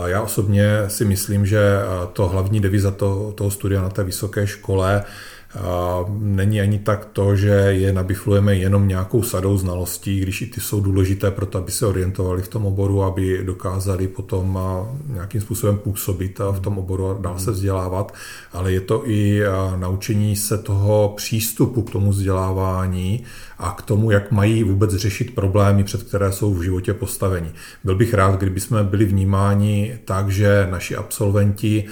Já 0.05 0.21
osobně 0.21 0.67
si 0.87 1.05
myslím, 1.05 1.45
že 1.45 1.61
to 2.13 2.27
hlavní 2.27 2.59
deviza 2.59 2.91
toho, 2.91 3.31
toho 3.31 3.51
studia 3.51 3.81
na 3.81 3.89
té 3.89 4.03
vysoké 4.03 4.47
škole 4.47 5.03
Není 6.19 6.61
ani 6.61 6.79
tak 6.79 7.05
to, 7.05 7.35
že 7.35 7.49
je 7.49 7.93
nabiflujeme 7.93 8.55
jenom 8.55 8.87
nějakou 8.87 9.23
sadou 9.23 9.57
znalostí, 9.57 10.19
když 10.19 10.41
i 10.41 10.45
ty 10.45 10.61
jsou 10.61 10.81
důležité 10.81 11.31
pro 11.31 11.45
to, 11.45 11.57
aby 11.57 11.71
se 11.71 11.85
orientovali 11.85 12.41
v 12.41 12.47
tom 12.47 12.65
oboru, 12.65 13.03
aby 13.03 13.43
dokázali 13.43 14.07
potom 14.07 14.59
nějakým 15.07 15.41
způsobem 15.41 15.77
působit 15.77 16.39
v 16.51 16.59
tom 16.59 16.77
oboru 16.77 17.09
a 17.09 17.17
dál 17.21 17.39
se 17.39 17.51
vzdělávat, 17.51 18.13
ale 18.53 18.71
je 18.71 18.81
to 18.81 19.09
i 19.09 19.41
naučení 19.75 20.35
se 20.35 20.57
toho 20.57 21.13
přístupu 21.15 21.81
k 21.81 21.91
tomu 21.91 22.11
vzdělávání 22.11 23.23
a 23.57 23.71
k 23.71 23.81
tomu, 23.81 24.11
jak 24.11 24.31
mají 24.31 24.63
vůbec 24.63 24.91
řešit 24.95 25.35
problémy, 25.35 25.83
před 25.83 26.03
které 26.03 26.31
jsou 26.31 26.53
v 26.53 26.63
životě 26.63 26.93
postaveni. 26.93 27.51
Byl 27.83 27.95
bych 27.95 28.13
rád, 28.13 28.39
kdyby 28.39 28.59
jsme 28.59 28.83
byli 28.83 29.05
vnímáni 29.05 29.99
tak, 30.05 30.29
že 30.29 30.67
naši 30.71 30.95
absolventi 30.95 31.85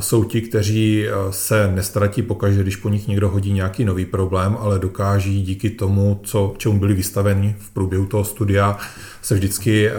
jsou 0.00 0.24
ti, 0.24 0.40
kteří 0.40 1.06
se 1.30 1.72
nestratí 1.74 2.22
pokaždé, 2.22 2.62
když 2.62 2.76
po 2.76 2.88
nich 2.88 3.08
někdo 3.08 3.28
hodí 3.28 3.52
nějaký 3.52 3.84
nový 3.84 4.04
problém, 4.04 4.56
ale 4.60 4.78
dokáží 4.78 5.42
díky 5.42 5.70
tomu, 5.70 6.20
co, 6.24 6.54
čemu 6.58 6.78
byli 6.78 6.94
vystaveni 6.94 7.56
v 7.58 7.70
průběhu 7.70 8.06
toho 8.06 8.24
studia, 8.24 8.78
se 9.22 9.34
vždycky 9.34 9.90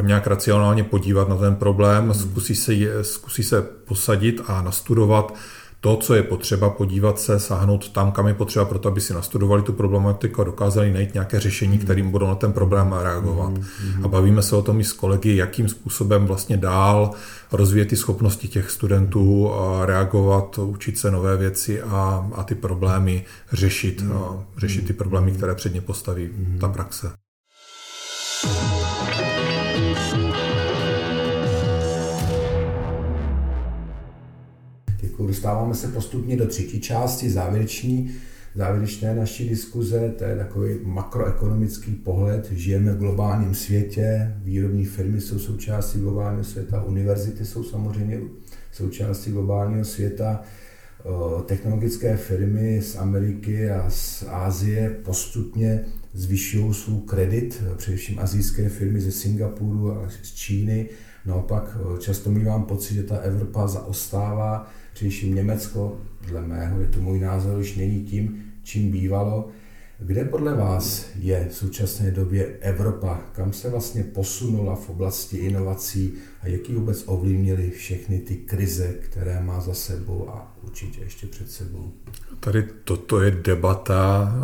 nějak 0.00 0.26
racionálně 0.26 0.84
podívat 0.84 1.28
na 1.28 1.36
ten 1.36 1.56
problém, 1.56 2.04
hmm. 2.04 2.14
zkusí 2.14 2.54
se, 2.54 2.72
zkusí 3.02 3.42
se 3.42 3.62
posadit 3.62 4.40
a 4.46 4.62
nastudovat 4.62 5.34
to, 5.80 5.96
co 5.96 6.14
je 6.14 6.22
potřeba, 6.22 6.70
podívat 6.70 7.20
se, 7.20 7.40
sáhnout 7.40 7.88
tam, 7.88 8.12
kam 8.12 8.26
je 8.26 8.34
potřeba, 8.34 8.64
proto 8.64 8.88
aby 8.88 9.00
si 9.00 9.14
nastudovali 9.14 9.62
tu 9.62 9.72
problematiku 9.72 10.40
a 10.40 10.44
dokázali 10.44 10.92
najít 10.92 11.14
nějaké 11.14 11.40
řešení, 11.40 11.76
hmm. 11.76 11.84
kterým 11.84 12.10
budou 12.10 12.26
na 12.26 12.34
ten 12.34 12.52
problém 12.52 12.94
reagovat. 13.02 13.52
Mm-hmm. 13.52 14.04
A 14.04 14.08
bavíme 14.08 14.42
se 14.42 14.56
o 14.56 14.62
tom 14.62 14.80
i 14.80 14.84
s 14.84 14.92
kolegy, 14.92 15.36
jakým 15.36 15.68
způsobem 15.68 16.26
vlastně 16.26 16.56
dál 16.56 17.10
rozvíjet 17.52 17.88
ty 17.88 17.96
schopnosti 17.96 18.48
těch 18.48 18.70
studentů, 18.70 19.52
a 19.54 19.86
reagovat, 19.86 20.58
učit 20.58 20.98
se 20.98 21.10
nové 21.10 21.36
věci 21.36 21.82
a, 21.82 22.30
a 22.34 22.42
ty 22.42 22.54
problémy 22.54 23.24
řešit, 23.52 24.02
mm-hmm. 24.02 24.16
a 24.16 24.44
řešit 24.58 24.86
ty 24.86 24.92
problémy, 24.92 25.32
které 25.32 25.54
před 25.54 25.74
ně 25.74 25.80
postaví 25.80 26.28
mm-hmm. 26.28 26.58
ta 26.58 26.68
praxe. 26.68 27.10
Dostáváme 35.30 35.74
se 35.74 35.88
postupně 35.88 36.36
do 36.36 36.46
třetí 36.46 36.80
části, 36.80 37.30
závěreční, 37.30 38.10
závěrečné 38.54 39.14
naší 39.14 39.48
diskuze, 39.48 40.14
to 40.18 40.24
je 40.24 40.36
takový 40.36 40.78
makroekonomický 40.82 41.92
pohled. 41.92 42.50
Žijeme 42.52 42.92
v 42.92 42.98
globálním 42.98 43.54
světě, 43.54 44.34
výrobní 44.42 44.84
firmy 44.84 45.20
jsou 45.20 45.38
součástí 45.38 45.98
globálního 45.98 46.44
světa, 46.44 46.82
univerzity 46.84 47.44
jsou 47.44 47.64
samozřejmě 47.64 48.20
součástí 48.72 49.30
globálního 49.30 49.84
světa, 49.84 50.42
technologické 51.46 52.16
firmy 52.16 52.82
z 52.82 52.96
Ameriky 52.96 53.70
a 53.70 53.90
z 53.90 54.24
Ázie 54.28 54.90
postupně 55.04 55.80
zvyšují 56.12 56.74
svůj 56.74 57.00
kredit, 57.00 57.62
především 57.76 58.18
azijské 58.18 58.68
firmy 58.68 59.00
ze 59.00 59.12
Singapuru 59.12 59.92
a 59.92 60.08
z 60.22 60.34
Číny. 60.34 60.88
Naopak 61.26 61.76
často 61.98 62.30
mývám 62.30 62.62
pocit, 62.62 62.94
že 62.94 63.02
ta 63.02 63.16
Evropa 63.16 63.66
zaostává 63.66 64.70
především 64.92 65.34
Německo, 65.34 66.00
dle 66.28 66.40
mého, 66.40 66.80
je 66.80 66.86
to 66.86 67.00
můj 67.00 67.20
názor, 67.20 67.58
už 67.58 67.76
není 67.76 68.04
tím, 68.04 68.52
čím 68.62 68.90
bývalo. 68.90 69.48
Kde 70.02 70.24
podle 70.24 70.54
vás 70.54 71.06
je 71.18 71.48
v 71.50 71.54
současné 71.54 72.10
době 72.10 72.46
Evropa? 72.60 73.20
Kam 73.32 73.52
se 73.52 73.70
vlastně 73.70 74.04
posunula 74.04 74.74
v 74.74 74.90
oblasti 74.90 75.36
inovací 75.36 76.12
a 76.42 76.48
jaký 76.48 76.74
vůbec 76.74 77.04
ovlivnili 77.06 77.70
všechny 77.70 78.18
ty 78.18 78.36
krize, 78.36 78.94
které 79.00 79.40
má 79.40 79.60
za 79.60 79.74
sebou 79.74 80.28
a 80.28 80.56
určitě 80.62 81.00
ještě 81.00 81.26
před 81.26 81.50
sebou? 81.50 81.92
Tady 82.40 82.68
toto 82.84 83.20
je 83.20 83.30
debata 83.30 84.34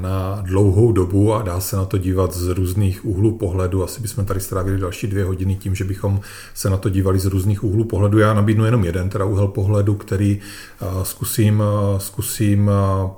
na 0.00 0.42
dlouhou 0.42 0.92
dobu 0.92 1.34
a 1.34 1.42
dá 1.42 1.60
se 1.60 1.76
na 1.76 1.84
to 1.84 1.98
dívat 1.98 2.34
z 2.34 2.48
různých 2.48 3.04
úhlů 3.04 3.38
pohledu. 3.38 3.84
Asi 3.84 4.00
bychom 4.02 4.24
tady 4.24 4.40
strávili 4.40 4.78
další 4.78 5.06
dvě 5.06 5.24
hodiny 5.24 5.56
tím, 5.56 5.74
že 5.74 5.84
bychom 5.84 6.20
se 6.54 6.70
na 6.70 6.76
to 6.76 6.88
dívali 6.88 7.18
z 7.18 7.26
různých 7.26 7.64
úhlů 7.64 7.84
pohledu. 7.84 8.18
Já 8.18 8.34
nabídnu 8.34 8.64
jenom 8.64 8.84
jeden 8.84 9.08
teda 9.08 9.24
úhel 9.24 9.48
pohledu, 9.48 9.94
který 9.94 10.40
zkusím, 11.02 11.62
zkusím 11.98 12.70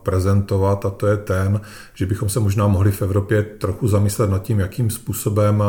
prezentovat 0.02 0.86
a 0.86 0.90
to 0.90 1.06
je 1.06 1.16
ten, 1.16 1.60
že 1.94 2.06
bychom 2.06 2.28
se 2.28 2.40
možná 2.40 2.66
mohli 2.66 2.92
v 2.92 3.02
Evropě 3.02 3.42
trochu 3.42 3.88
zamyslet 3.88 4.30
nad 4.30 4.42
tím, 4.42 4.60
jakým 4.60 4.90
způsobem 4.90 5.62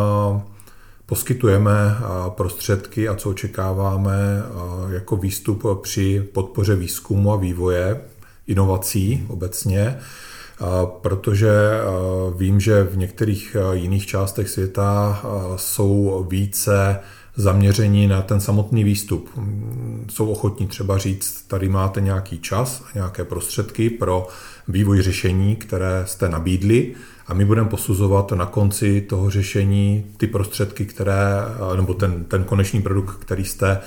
poskytujeme 1.06 1.98
prostředky 2.30 3.10
a 3.10 3.16
co 3.16 3.30
očekáváme 3.30 4.44
jako 4.90 5.16
výstup 5.16 5.64
při 5.82 6.30
podpoře 6.34 6.76
výzkumu 6.76 7.34
a 7.34 7.36
vývoje, 7.36 8.02
inovací 8.48 9.26
obecně, 9.28 9.98
protože 11.02 11.52
vím, 12.38 12.60
že 12.60 12.84
v 12.84 12.98
některých 12.98 13.56
jiných 13.72 14.06
částech 14.06 14.50
světa 14.50 15.22
jsou 15.56 16.26
více 16.30 17.00
zaměření 17.36 18.08
na 18.08 18.22
ten 18.22 18.40
samotný 18.40 18.84
výstup. 18.84 19.30
Jsou 20.10 20.32
ochotní 20.32 20.68
třeba 20.68 20.98
říct, 20.98 21.42
tady 21.48 21.70
máte 21.70 22.02
nějaký 22.02 22.40
čas 22.40 22.84
a 22.86 22.88
nějaké 22.94 23.24
prostředky 23.24 23.90
pro 23.90 24.28
vývoj 24.68 25.02
řešení, 25.02 25.56
které 25.56 26.04
jste 26.06 26.30
nabídli 26.30 26.96
a 27.28 27.34
my 27.34 27.46
budeme 27.46 27.70
posuzovat 27.70 28.32
na 28.32 28.46
konci 28.46 29.02
toho 29.02 29.30
řešení 29.30 30.06
ty 30.18 30.28
prostředky, 30.28 30.86
které, 30.86 31.22
nebo 31.76 31.94
ten, 31.94 32.24
ten 32.24 32.44
konečný 32.44 32.82
produkt, 32.82 33.16
který 33.16 33.46
jste, 33.46 33.80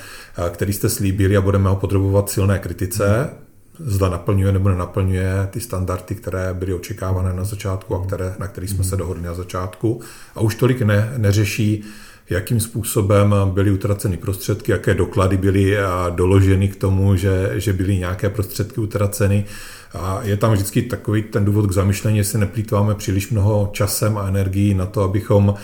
který 0.51 0.73
jste 0.73 0.89
slíbili 0.89 1.37
a 1.37 1.41
budeme 1.41 1.69
ho 1.69 1.77
podrobovat 1.77 2.31
silné 2.31 2.59
kritice, 2.59 3.31
zda 3.79 4.09
naplňuje 4.09 4.53
nebo 4.53 4.69
nenaplňuje 4.69 5.49
ty 5.51 5.61
standardy, 5.61 6.15
které 6.15 6.55
byly 6.55 6.75
očekávané 6.75 7.33
na 7.33 7.45
začátku 7.45 7.95
a 7.95 8.07
které, 8.07 8.35
na 8.39 8.49
kterých 8.49 8.71
jsme 8.71 8.85
se 8.85 8.97
dohodli 8.97 9.23
na 9.23 9.35
začátku. 9.35 10.01
A 10.35 10.41
už 10.41 10.55
tolik 10.55 10.83
ne, 10.83 11.15
neřeší, 11.17 11.85
jakým 12.31 12.61
způsobem 12.61 13.35
byly 13.47 13.71
utraceny 13.71 14.17
prostředky, 14.17 14.73
jaké 14.73 14.95
doklady 14.95 15.37
byly 15.37 15.77
doloženy 16.11 16.69
k 16.69 16.77
tomu, 16.77 17.17
že, 17.17 17.53
že 17.55 17.73
byly 17.73 17.99
nějaké 17.99 18.31
prostředky 18.31 18.81
utraceny. 18.81 19.45
A 19.95 20.21
je 20.23 20.37
tam 20.37 20.53
vždycky 20.53 20.83
takový 20.83 21.23
ten 21.23 21.45
důvod 21.45 21.67
k 21.67 21.73
zamyšlení, 21.73 22.19
jestli 22.19 22.39
neplýtváme 22.39 22.95
příliš 22.95 23.31
mnoho 23.31 23.71
časem 23.73 24.19
a 24.19 24.29
energií 24.29 24.75
na 24.75 24.87
to, 24.87 25.03
abychom 25.03 25.55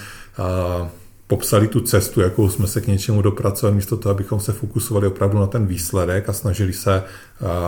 popsali 1.27 1.69
tu 1.69 1.81
cestu, 1.81 2.21
jakou 2.21 2.49
jsme 2.49 2.67
se 2.67 2.81
k 2.81 2.87
něčemu 2.87 3.23
dopracovali, 3.23 3.77
místo 3.77 3.97
toho, 3.97 4.15
abychom 4.15 4.41
se 4.41 4.53
fokusovali 4.53 5.07
opravdu 5.07 5.39
na 5.39 5.47
ten 5.47 5.67
výsledek 5.67 6.29
a 6.29 6.33
snažili 6.33 6.73
se 6.73 7.03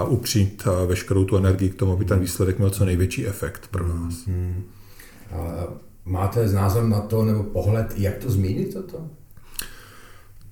upřít 0.09 0.63
veškerou 0.87 1.25
tu 1.25 1.37
energii 1.37 1.71
k 1.71 1.75
tomu, 1.75 1.93
aby 1.93 2.05
ten 2.05 2.19
výsledek 2.19 2.59
měl 2.59 2.71
co 2.71 2.85
největší 2.85 3.27
efekt 3.27 3.69
pro 3.71 3.89
nás. 3.89 4.15
Hmm. 4.27 4.65
Máte 6.05 6.47
názor 6.53 6.85
na 6.85 7.01
to 7.01 7.25
nebo 7.25 7.43
pohled, 7.43 7.95
jak 7.97 8.19
to 8.19 8.31
změnit 8.31 8.73
toto? 8.73 9.07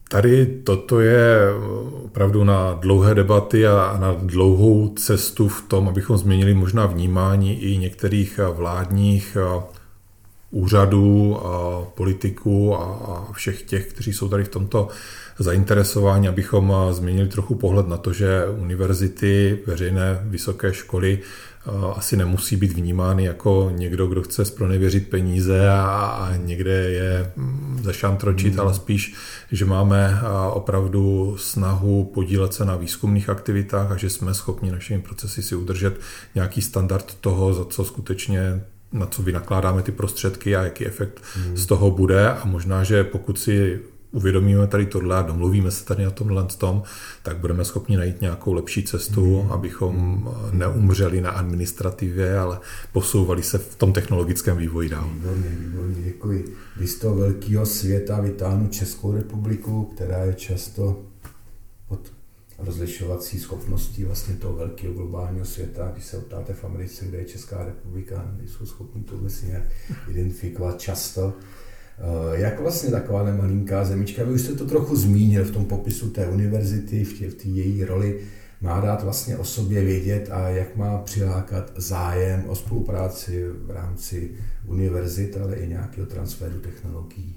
Tady 0.08 0.46
toto 0.46 1.00
je 1.00 1.38
opravdu 2.04 2.44
na 2.44 2.72
dlouhé 2.72 3.14
debaty 3.14 3.66
a 3.66 3.96
na 4.00 4.12
dlouhou 4.12 4.94
cestu 4.94 5.48
v 5.48 5.62
tom, 5.62 5.88
abychom 5.88 6.16
změnili 6.18 6.54
možná 6.54 6.86
vnímání 6.86 7.62
i 7.62 7.78
některých 7.78 8.40
vládních 8.52 9.36
úřadů, 10.50 11.38
a 11.46 11.84
politiků 11.94 12.74
a 12.74 13.28
všech 13.32 13.62
těch, 13.62 13.86
kteří 13.86 14.12
jsou 14.12 14.28
tady 14.28 14.44
v 14.44 14.48
tomto 14.48 14.88
zainteresováni, 15.38 16.28
abychom 16.28 16.74
změnili 16.90 17.28
trochu 17.28 17.54
pohled 17.54 17.88
na 17.88 17.96
to, 17.96 18.12
že 18.12 18.46
univerzity, 18.58 19.58
veřejné 19.66 20.20
vysoké 20.22 20.74
školy 20.74 21.18
asi 21.96 22.16
nemusí 22.16 22.56
být 22.56 22.72
vnímány 22.72 23.24
jako 23.24 23.72
někdo, 23.74 24.06
kdo 24.06 24.22
chce 24.22 24.44
spronevěřit 24.44 25.10
peníze 25.10 25.70
a, 25.70 25.82
a 25.82 26.36
někde 26.36 26.72
je 26.72 27.32
mm, 27.36 27.80
zašantročit, 27.82 28.54
mm. 28.54 28.60
ale 28.60 28.74
spíš, 28.74 29.14
že 29.52 29.64
máme 29.64 30.20
opravdu 30.52 31.36
snahu 31.38 32.04
podílet 32.04 32.54
se 32.54 32.64
na 32.64 32.76
výzkumných 32.76 33.28
aktivitách 33.28 33.92
a 33.92 33.96
že 33.96 34.10
jsme 34.10 34.34
schopni 34.34 34.70
našimi 34.70 35.02
procesy 35.02 35.42
si 35.42 35.56
udržet 35.56 36.00
nějaký 36.34 36.62
standard 36.62 37.14
toho, 37.20 37.54
za 37.54 37.64
co 37.64 37.84
skutečně 37.84 38.60
na 38.92 39.06
co 39.06 39.22
vynakládáme 39.22 39.82
ty 39.82 39.92
prostředky 39.92 40.56
a 40.56 40.62
jaký 40.62 40.86
efekt 40.86 41.22
mm. 41.36 41.56
z 41.56 41.66
toho 41.66 41.90
bude 41.90 42.30
a 42.30 42.44
možná, 42.44 42.84
že 42.84 43.04
pokud 43.04 43.38
si 43.38 43.80
uvědomíme 44.12 44.66
tady 44.66 44.86
tohle 44.86 45.16
a 45.16 45.22
domluvíme 45.22 45.70
se 45.70 45.84
tady 45.84 46.04
na 46.04 46.10
tomhle 46.10 46.46
tom, 46.58 46.82
tak 47.22 47.36
budeme 47.36 47.64
schopni 47.64 47.96
najít 47.96 48.20
nějakou 48.20 48.52
lepší 48.52 48.82
cestu, 48.82 49.42
mm. 49.42 49.52
abychom 49.52 50.28
neumřeli 50.52 51.20
na 51.20 51.30
administrativě, 51.30 52.38
ale 52.38 52.58
posouvali 52.92 53.42
se 53.42 53.58
v 53.58 53.76
tom 53.76 53.92
technologickém 53.92 54.56
vývoji 54.56 54.88
dál. 54.88 55.10
Výborně, 55.14 55.48
výborně, 55.58 56.02
děkuji. 56.04 56.56
Vy 56.76 56.86
z 56.86 56.98
toho 56.98 57.16
velkého 57.16 57.66
světa 57.66 58.20
vytáhnu 58.20 58.68
Českou 58.68 59.12
republiku, 59.12 59.84
která 59.84 60.24
je 60.24 60.34
často 60.34 61.00
pod 61.88 62.12
rozlišovací 62.58 63.38
schopností 63.38 64.04
vlastně 64.04 64.34
toho 64.34 64.56
velkého 64.56 64.94
globálního 64.94 65.46
světa. 65.46 65.90
Když 65.92 66.04
se 66.04 66.18
optáte 66.18 66.52
v 66.52 66.64
Americe, 66.64 67.06
kde 67.06 67.18
je 67.18 67.24
Česká 67.24 67.64
republika, 67.64 68.32
nejsou 68.38 68.66
schopni 68.66 69.02
to 69.02 69.16
vůbec 69.16 69.42
nějak 69.42 69.64
identifikovat 70.08 70.80
často. 70.80 71.32
Eh, 72.00 72.40
jak 72.40 72.60
vlastně 72.60 72.90
taková 72.90 73.24
malinká 73.24 73.84
zemička, 73.84 74.24
vy 74.24 74.32
už 74.32 74.40
jste 74.40 74.52
to 74.52 74.66
trochu 74.66 74.96
zmínil 74.96 75.44
v 75.44 75.50
tom 75.50 75.64
popisu 75.64 76.10
té 76.10 76.26
univerzity, 76.26 77.04
v 77.04 77.18
té, 77.18 77.30
v 77.30 77.34
té 77.34 77.48
její 77.48 77.84
roli, 77.84 78.20
má 78.60 78.80
dát 78.80 79.02
vlastně 79.02 79.36
o 79.36 79.44
sobě 79.44 79.84
vědět 79.84 80.28
a 80.32 80.48
jak 80.48 80.76
má 80.76 80.98
přilákat 80.98 81.72
zájem 81.76 82.44
o 82.46 82.54
spolupráci 82.54 83.48
v 83.66 83.70
rámci 83.70 84.30
univerzit, 84.66 85.36
ale 85.44 85.56
i 85.56 85.68
nějakého 85.68 86.06
transferu 86.06 86.58
technologií. 86.58 87.36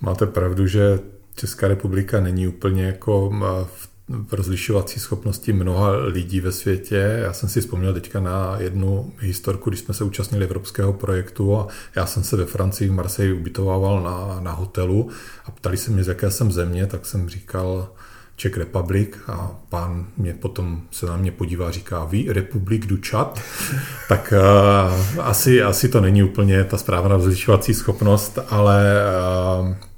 Máte 0.00 0.26
pravdu, 0.26 0.66
že 0.66 0.98
Česká 1.34 1.68
republika 1.68 2.20
není 2.20 2.48
úplně 2.48 2.84
jako 2.84 3.30
eh, 3.34 3.64
v 3.64 3.91
v 4.12 4.32
rozlišovací 4.32 5.00
schopnosti 5.00 5.52
mnoha 5.52 5.90
lidí 5.90 6.40
ve 6.40 6.52
světě. 6.52 7.18
Já 7.22 7.32
jsem 7.32 7.48
si 7.48 7.60
vzpomněl 7.60 7.94
teďka 7.94 8.20
na 8.20 8.56
jednu 8.58 9.12
historku, 9.18 9.70
když 9.70 9.80
jsme 9.80 9.94
se 9.94 10.04
účastnili 10.04 10.44
evropského 10.44 10.92
projektu 10.92 11.56
a 11.56 11.66
já 11.96 12.06
jsem 12.06 12.24
se 12.24 12.36
ve 12.36 12.46
Francii 12.46 12.88
v 12.88 12.92
Marseille 12.92 13.40
ubytovával 13.40 14.02
na, 14.02 14.40
na 14.40 14.52
hotelu 14.52 15.10
a 15.44 15.50
ptali 15.50 15.76
se 15.76 15.90
mě, 15.90 16.04
z 16.04 16.08
jaké 16.08 16.30
jsem 16.30 16.52
země, 16.52 16.86
tak 16.86 17.06
jsem 17.06 17.28
říkal 17.28 17.88
Czech 18.36 18.56
Republic 18.56 19.08
a 19.26 19.50
pán 19.68 20.06
mě 20.16 20.34
potom 20.34 20.82
se 20.90 21.06
na 21.06 21.16
mě 21.16 21.32
podívá 21.32 21.68
a 21.68 21.70
říká, 21.70 22.04
vy 22.04 22.26
Republik 22.28 22.86
du 22.86 22.96
Čad, 22.96 23.40
tak 24.08 24.34
uh, 24.36 25.24
asi, 25.24 25.62
asi 25.62 25.88
to 25.88 26.00
není 26.00 26.22
úplně 26.22 26.64
ta 26.64 26.76
správná 26.76 27.16
rozlišovací 27.16 27.74
schopnost, 27.74 28.38
ale 28.48 29.02
uh, 29.60 29.91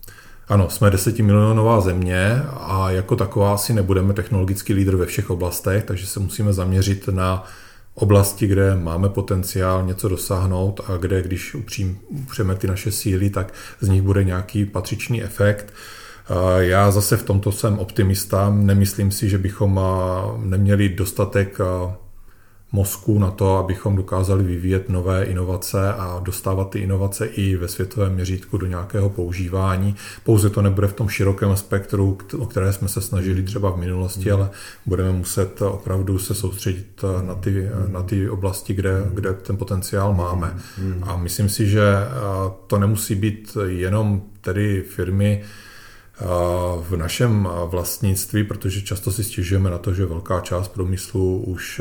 ano, 0.48 0.70
jsme 0.70 0.90
desetimilionová 0.90 1.80
země 1.80 2.42
a 2.52 2.90
jako 2.90 3.16
taková 3.16 3.54
asi 3.54 3.72
nebudeme 3.72 4.14
technologický 4.14 4.72
lídr 4.72 4.96
ve 4.96 5.06
všech 5.06 5.30
oblastech, 5.30 5.84
takže 5.84 6.06
se 6.06 6.20
musíme 6.20 6.52
zaměřit 6.52 7.08
na 7.08 7.44
oblasti, 7.94 8.46
kde 8.46 8.76
máme 8.76 9.08
potenciál 9.08 9.86
něco 9.86 10.08
dosáhnout 10.08 10.80
a 10.88 10.96
kde, 10.96 11.22
když 11.22 11.56
upřeme 12.08 12.54
ty 12.54 12.66
naše 12.66 12.92
síly, 12.92 13.30
tak 13.30 13.52
z 13.80 13.88
nich 13.88 14.02
bude 14.02 14.24
nějaký 14.24 14.64
patřičný 14.64 15.22
efekt. 15.22 15.72
Já 16.58 16.90
zase 16.90 17.16
v 17.16 17.22
tomto 17.22 17.52
jsem 17.52 17.78
optimista. 17.78 18.50
Nemyslím 18.50 19.10
si, 19.10 19.28
že 19.28 19.38
bychom 19.38 19.80
neměli 20.44 20.88
dostatek 20.88 21.58
mozku 22.74 23.18
na 23.18 23.30
to, 23.30 23.56
abychom 23.56 23.96
dokázali 23.96 24.44
vyvíjet 24.44 24.88
nové 24.88 25.24
inovace 25.24 25.94
a 25.94 26.20
dostávat 26.24 26.70
ty 26.70 26.78
inovace 26.78 27.26
i 27.26 27.56
ve 27.56 27.68
světovém 27.68 28.14
měřítku 28.14 28.58
do 28.58 28.66
nějakého 28.66 29.10
používání. 29.10 29.96
Pouze 30.24 30.50
to 30.50 30.62
nebude 30.62 30.86
v 30.86 30.92
tom 30.92 31.08
širokém 31.08 31.56
spektru, 31.56 32.18
o 32.38 32.46
které 32.46 32.72
jsme 32.72 32.88
se 32.88 33.00
snažili 33.00 33.42
třeba 33.42 33.70
v 33.70 33.76
minulosti, 33.76 34.30
ale 34.30 34.50
budeme 34.86 35.12
muset 35.12 35.62
opravdu 35.62 36.18
se 36.18 36.34
soustředit 36.34 37.04
na 37.26 37.34
ty, 37.34 37.68
na 37.88 38.02
ty 38.02 38.28
oblasti, 38.30 38.74
kde, 38.74 39.02
kde 39.14 39.32
ten 39.32 39.56
potenciál 39.56 40.14
máme. 40.14 40.54
A 41.02 41.16
myslím 41.16 41.48
si, 41.48 41.68
že 41.68 41.82
to 42.66 42.78
nemusí 42.78 43.14
být 43.14 43.56
jenom 43.66 44.22
tedy 44.40 44.82
firmy, 44.82 45.42
v 46.80 46.96
našem 46.96 47.48
vlastnictví, 47.66 48.44
protože 48.44 48.82
často 48.82 49.12
si 49.12 49.24
stěžujeme 49.24 49.70
na 49.70 49.78
to, 49.78 49.94
že 49.94 50.06
velká 50.06 50.40
část 50.40 50.68
průmyslu 50.68 51.44
už 51.46 51.80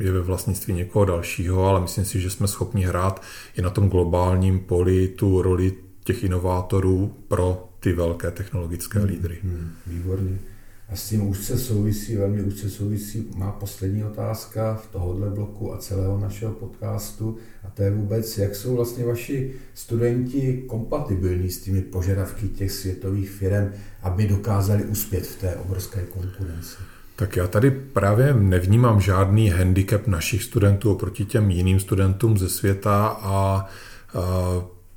je 0.00 0.12
ve 0.12 0.20
vlastnictví 0.20 0.74
někoho 0.74 1.04
dalšího, 1.04 1.66
ale 1.66 1.80
myslím 1.80 2.04
si, 2.04 2.20
že 2.20 2.30
jsme 2.30 2.48
schopni 2.48 2.84
hrát 2.84 3.22
i 3.56 3.62
na 3.62 3.70
tom 3.70 3.88
globálním 3.88 4.58
poli 4.58 5.08
tu 5.08 5.42
roli 5.42 5.72
těch 6.04 6.24
inovátorů 6.24 7.14
pro 7.28 7.68
ty 7.80 7.92
velké 7.92 8.30
technologické 8.30 8.98
hmm, 8.98 9.08
lídry. 9.08 9.38
Hmm, 9.42 9.72
výborně. 9.86 10.38
A 10.88 10.96
s 10.96 11.08
tím 11.08 11.28
úzce 11.28 11.58
souvisí, 11.58 12.16
velmi 12.16 12.42
úzce 12.42 12.70
souvisí 12.70 13.30
má 13.36 13.52
poslední 13.52 14.04
otázka 14.04 14.74
v 14.74 14.92
tohohle 14.92 15.30
bloku 15.30 15.74
a 15.74 15.78
celého 15.78 16.18
našeho 16.18 16.52
podcastu 16.52 17.36
a 17.64 17.70
to 17.70 17.82
je 17.82 17.90
vůbec, 17.90 18.38
jak 18.38 18.54
jsou 18.54 18.76
vlastně 18.76 19.04
vaši 19.04 19.52
studenti 19.74 20.64
kompatibilní 20.66 21.50
s 21.50 21.60
těmi 21.60 21.82
požadavky 21.82 22.48
těch 22.48 22.72
světových 22.72 23.30
firm, 23.30 23.72
aby 24.02 24.26
dokázali 24.26 24.84
uspět 24.84 25.26
v 25.26 25.40
té 25.40 25.56
obrovské 25.56 26.00
konkurenci. 26.00 26.76
Tak 27.16 27.36
já 27.36 27.46
tady 27.46 27.70
právě 27.70 28.34
nevnímám 28.34 29.00
žádný 29.00 29.48
handicap 29.48 30.06
našich 30.06 30.42
studentů 30.42 30.92
oproti 30.92 31.24
těm 31.24 31.50
jiným 31.50 31.80
studentům 31.80 32.38
ze 32.38 32.48
světa 32.48 33.06
a, 33.06 33.32
a 33.34 33.66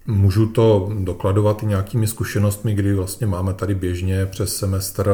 můžu 0.07 0.45
to 0.45 0.91
dokladovat 0.99 1.63
i 1.63 1.65
nějakými 1.65 2.07
zkušenostmi, 2.07 2.73
kdy 2.73 2.93
vlastně 2.93 3.27
máme 3.27 3.53
tady 3.53 3.75
běžně 3.75 4.25
přes 4.25 4.55
semestr 4.55 5.11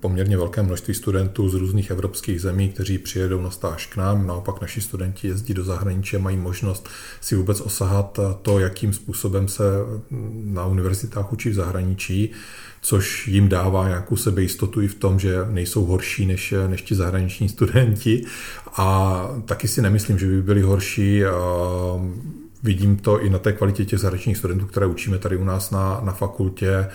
poměrně 0.00 0.36
velké 0.36 0.62
množství 0.62 0.94
studentů 0.94 1.48
z 1.48 1.54
různých 1.54 1.90
evropských 1.90 2.40
zemí, 2.40 2.68
kteří 2.68 2.98
přijedou 2.98 3.40
na 3.40 3.50
stáž 3.50 3.86
k 3.86 3.96
nám. 3.96 4.26
Naopak 4.26 4.60
naši 4.60 4.80
studenti 4.80 5.28
jezdí 5.28 5.54
do 5.54 5.64
zahraničí 5.64 6.16
a 6.16 6.18
mají 6.18 6.36
možnost 6.36 6.88
si 7.20 7.36
vůbec 7.36 7.60
osahat 7.60 8.20
to, 8.42 8.58
jakým 8.58 8.92
způsobem 8.92 9.48
se 9.48 9.62
na 10.44 10.66
univerzitách 10.66 11.32
učí 11.32 11.50
v 11.50 11.54
zahraničí, 11.54 12.30
což 12.82 13.28
jim 13.28 13.48
dává 13.48 13.88
nějakou 13.88 14.16
sebejistotu 14.16 14.80
i 14.80 14.88
v 14.88 14.94
tom, 14.94 15.18
že 15.18 15.36
nejsou 15.50 15.84
horší 15.84 16.26
než, 16.26 16.54
než 16.66 16.82
ti 16.82 16.94
zahraniční 16.94 17.48
studenti. 17.48 18.24
A 18.76 19.28
taky 19.44 19.68
si 19.68 19.82
nemyslím, 19.82 20.18
že 20.18 20.26
by 20.26 20.42
byli 20.42 20.62
horší 20.62 21.22
Vidím 22.62 22.96
to 22.96 23.20
i 23.20 23.30
na 23.30 23.38
té 23.38 23.52
kvalitě 23.52 23.84
těch 23.84 23.98
zahraničních 23.98 24.36
studentů, 24.36 24.66
které 24.66 24.86
učíme 24.86 25.18
tady 25.18 25.36
u 25.36 25.44
nás 25.44 25.70
na, 25.70 26.00
na 26.04 26.12
fakultě. 26.12 26.88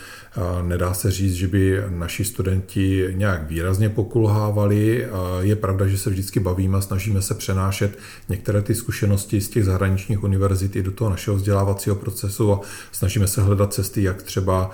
Nedá 0.61 0.93
se 0.93 1.11
říct, 1.11 1.33
že 1.33 1.47
by 1.47 1.83
naši 1.89 2.23
studenti 2.23 3.07
nějak 3.11 3.49
výrazně 3.49 3.89
pokulhávali. 3.89 5.07
Je 5.39 5.55
pravda, 5.55 5.87
že 5.87 5.97
se 5.97 6.09
vždycky 6.09 6.39
bavíme 6.39 6.77
a 6.77 6.81
snažíme 6.81 7.21
se 7.21 7.33
přenášet 7.33 7.97
některé 8.29 8.61
ty 8.61 8.75
zkušenosti 8.75 9.41
z 9.41 9.49
těch 9.49 9.65
zahraničních 9.65 10.23
univerzit 10.23 10.75
i 10.75 10.83
do 10.83 10.91
toho 10.91 11.09
našeho 11.09 11.37
vzdělávacího 11.37 11.95
procesu 11.95 12.53
a 12.53 12.61
snažíme 12.91 13.27
se 13.27 13.41
hledat 13.41 13.73
cesty, 13.73 14.03
jak 14.03 14.23
třeba 14.23 14.71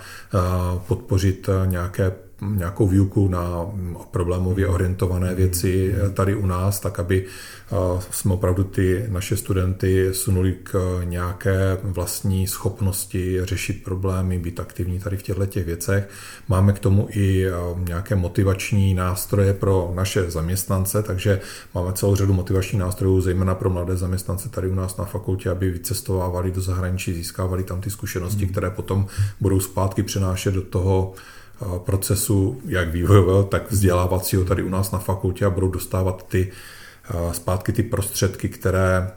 podpořit 0.87 1.49
nějaké 1.65 2.11
nějakou 2.55 2.87
výuku 2.87 3.27
na 3.27 3.65
problémově 4.11 4.67
orientované 4.67 5.35
věci 5.35 5.95
tady 6.13 6.35
u 6.35 6.45
nás, 6.45 6.79
tak 6.79 6.99
aby 6.99 7.25
jsme 8.11 8.33
opravdu 8.33 8.63
ty 8.63 9.05
naše 9.09 9.37
studenty 9.37 10.09
sunuli 10.13 10.55
k 10.63 11.01
nějaké 11.03 11.77
vlastní 11.83 12.47
schopnosti 12.47 13.39
řešit 13.43 13.83
problémy, 13.83 14.39
být 14.39 14.59
aktivní 14.59 14.99
tady 14.99 15.17
v 15.17 15.23
těchto 15.23 15.45
těch 15.45 15.65
věcech. 15.65 16.09
Máme 16.47 16.73
k 16.73 16.79
tomu 16.79 17.07
i 17.11 17.45
nějaké 17.87 18.15
motivační 18.15 18.93
nástroje 18.93 19.53
pro 19.53 19.91
naše 19.95 20.31
zaměstnance, 20.31 21.03
takže 21.03 21.39
máme 21.75 21.93
celou 21.93 22.15
řadu 22.15 22.33
motivačních 22.33 22.81
nástrojů, 22.81 23.21
zejména 23.21 23.55
pro 23.55 23.69
mladé 23.69 23.97
zaměstnance 23.97 24.49
tady 24.49 24.67
u 24.67 24.75
nás 24.75 24.97
na 24.97 25.05
fakultě, 25.05 25.49
aby 25.49 25.71
vycestovávali 25.71 26.51
do 26.51 26.61
zahraničí, 26.61 27.13
získávali 27.13 27.63
tam 27.63 27.81
ty 27.81 27.89
zkušenosti, 27.89 28.47
které 28.47 28.69
potom 28.69 29.05
budou 29.41 29.59
zpátky 29.59 30.03
přenášet 30.03 30.53
do 30.53 30.61
toho 30.61 31.13
procesu, 31.77 32.61
jak 32.65 32.89
vývojového, 32.89 33.43
tak 33.43 33.71
vzdělávacího 33.71 34.45
tady 34.45 34.63
u 34.63 34.69
nás 34.69 34.91
na 34.91 34.99
fakultě 34.99 35.45
a 35.45 35.49
budou 35.49 35.67
dostávat 35.67 36.25
ty 36.27 36.51
zpátky 37.31 37.71
ty 37.71 37.83
prostředky, 37.83 38.49
které 38.49 39.11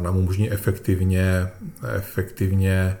nám 0.00 0.16
umožní 0.16 0.50
efektivně, 0.50 1.48
efektivně 1.96 2.96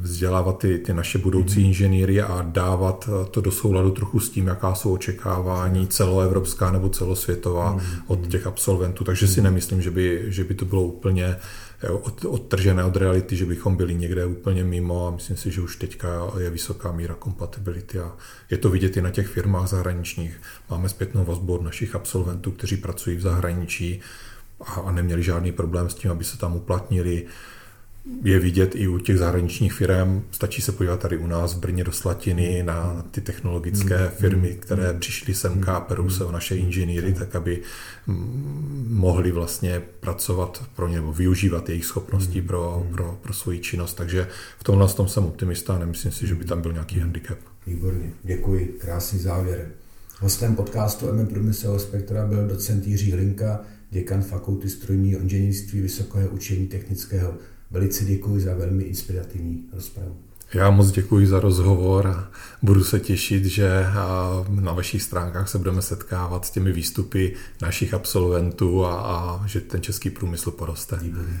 vzdělávat 0.00 0.58
ty, 0.58 0.78
ty 0.78 0.94
naše 0.94 1.18
budoucí 1.18 1.60
mm. 1.60 1.66
inženýry 1.66 2.22
a 2.22 2.42
dávat 2.48 3.10
to 3.30 3.40
do 3.40 3.50
souladu 3.50 3.90
trochu 3.90 4.20
s 4.20 4.30
tím, 4.30 4.46
jaká 4.46 4.74
jsou 4.74 4.92
očekávání 4.92 5.86
celoevropská 5.86 6.70
nebo 6.70 6.88
celosvětová 6.88 7.72
mm. 7.72 7.80
od 8.06 8.26
těch 8.26 8.46
absolventů. 8.46 9.04
Takže 9.04 9.28
si 9.28 9.40
mhm. 9.40 9.44
nemyslím, 9.44 9.82
že 9.82 9.90
by, 9.90 10.24
že 10.26 10.44
by 10.44 10.54
to 10.54 10.64
bylo 10.64 10.82
úplně 10.82 11.36
odtržené 12.26 12.84
od 12.84 12.96
reality, 12.96 13.36
že 13.36 13.46
bychom 13.46 13.76
byli 13.76 13.94
někde 13.94 14.26
úplně 14.26 14.64
mimo 14.64 15.06
a 15.06 15.10
myslím 15.10 15.36
si, 15.36 15.50
že 15.50 15.60
už 15.60 15.76
teďka 15.76 16.08
je 16.38 16.50
vysoká 16.50 16.92
míra 16.92 17.14
kompatibility 17.14 17.98
a 17.98 18.12
je 18.50 18.58
to 18.58 18.70
vidět 18.70 18.96
i 18.96 19.02
na 19.02 19.10
těch 19.10 19.26
firmách 19.26 19.68
zahraničních. 19.68 20.40
Máme 20.70 20.88
zpětnou 20.88 21.24
vazbu 21.24 21.54
od 21.54 21.62
našich 21.62 21.94
absolventů, 21.94 22.50
kteří 22.50 22.76
pracují 22.76 23.16
v 23.16 23.20
zahraničí 23.20 24.00
a 24.84 24.90
neměli 24.92 25.22
žádný 25.22 25.52
problém 25.52 25.90
s 25.90 25.94
tím, 25.94 26.10
aby 26.10 26.24
se 26.24 26.38
tam 26.38 26.56
uplatnili 26.56 27.26
je 28.24 28.38
vidět 28.38 28.74
i 28.74 28.88
u 28.88 28.98
těch 28.98 29.18
zahraničních 29.18 29.72
firm. 29.72 30.22
Stačí 30.30 30.62
se 30.62 30.72
podívat 30.72 31.00
tady 31.00 31.16
u 31.16 31.26
nás 31.26 31.54
v 31.54 31.58
Brně 31.58 31.84
do 31.84 31.92
Slatiny 31.92 32.62
na 32.62 33.04
ty 33.10 33.20
technologické 33.20 33.96
hmm. 33.96 34.08
firmy, 34.08 34.48
hmm. 34.48 34.58
které 34.58 34.92
přišly 34.92 35.34
sem 35.34 35.64
a 35.66 35.80
perou 35.80 36.10
se 36.10 36.24
o 36.24 36.32
naše 36.32 36.56
inženýry, 36.56 37.12
tak 37.12 37.36
aby 37.36 37.62
mm, 38.06 38.86
mohli 38.90 39.32
vlastně 39.32 39.82
pracovat 40.00 40.64
pro 40.76 40.88
ně, 40.88 40.96
nebo 40.96 41.12
využívat 41.12 41.68
jejich 41.68 41.84
schopností 41.84 42.38
hmm. 42.38 42.48
pro, 42.48 42.86
pro, 42.92 43.18
pro 43.22 43.32
svoji 43.32 43.58
činnost. 43.58 43.94
Takže 43.94 44.28
v 44.58 44.64
tomhle 44.64 44.88
tom 44.88 45.08
jsem 45.08 45.24
optimista 45.24 45.74
a 45.74 45.78
nemyslím 45.78 46.12
si, 46.12 46.26
že 46.26 46.34
by 46.34 46.44
tam 46.44 46.62
byl 46.62 46.72
nějaký 46.72 46.98
handicap. 46.98 47.38
Výborně, 47.66 48.12
děkuji, 48.22 48.76
krásný 48.80 49.18
závěr. 49.18 49.68
Hostem 50.20 50.56
podcastu 50.56 51.12
MM 51.12 51.26
Průmyslového 51.26 51.78
spektra 51.80 52.26
byl 52.26 52.48
docent 52.48 52.86
Jiří 52.86 53.12
Hlinka, 53.12 53.60
děkan 53.90 54.22
Fakulty 54.22 54.70
strojního 54.70 55.20
inženýrství 55.20 55.80
Vysokého 55.80 56.28
učení 56.28 56.66
technického 56.66 57.34
Velice 57.72 58.04
děkuji 58.04 58.40
za 58.40 58.54
velmi 58.54 58.84
inspirativní 58.84 59.64
rozpravu. 59.72 60.16
Já 60.54 60.70
moc 60.70 60.90
děkuji 60.90 61.26
za 61.26 61.40
rozhovor 61.40 62.06
a 62.06 62.30
budu 62.62 62.84
se 62.84 63.00
těšit, 63.00 63.44
že 63.44 63.86
na 64.48 64.72
vašich 64.72 65.02
stránkách 65.02 65.48
se 65.48 65.58
budeme 65.58 65.82
setkávat 65.82 66.44
s 66.44 66.50
těmi 66.50 66.72
výstupy 66.72 67.34
našich 67.62 67.94
absolventů 67.94 68.84
a, 68.84 68.94
a 69.00 69.46
že 69.46 69.60
ten 69.60 69.82
český 69.82 70.10
průmysl 70.10 70.50
poroste. 70.50 70.96
Výborně. 70.96 71.40